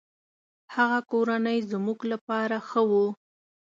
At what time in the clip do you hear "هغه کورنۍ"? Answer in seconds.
0.75-1.59